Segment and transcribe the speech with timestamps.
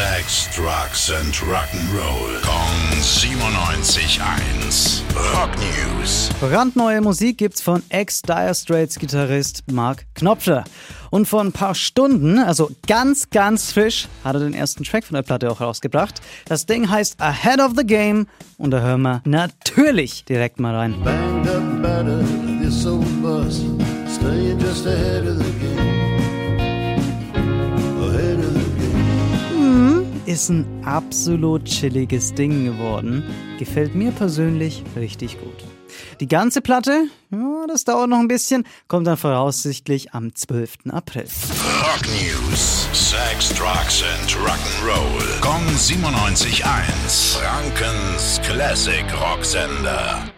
[0.00, 2.40] Sex, Drugs and Rock'n'Roll.
[2.40, 5.02] Kong 97.1.
[5.34, 6.30] Rock News.
[6.40, 10.64] Brandneue Musik gibt's von Ex-Dire Straits Gitarrist Mark Knopfler.
[11.10, 15.16] Und vor ein paar Stunden, also ganz, ganz frisch, hat er den ersten Track von
[15.16, 16.22] der Platte auch rausgebracht.
[16.46, 18.26] Das Ding heißt Ahead of the Game
[18.56, 20.94] und da hören wir natürlich direkt mal rein.
[21.04, 22.24] Banged up better,
[22.62, 23.60] this old bus,
[24.08, 25.99] staying just ahead of the game.
[30.26, 33.24] Ist ein absolut chilliges Ding geworden.
[33.58, 35.64] Gefällt mir persönlich richtig gut.
[36.20, 40.90] Die ganze Platte, ja, das dauert noch ein bisschen, kommt dann voraussichtlich am 12.
[40.90, 41.24] April.
[41.24, 42.88] Rock News.
[42.92, 45.40] Sex, Drugs and Rock'n'Roll.
[45.40, 47.38] Kong 97.1.
[47.38, 50.30] Frankens Classic Rocksender.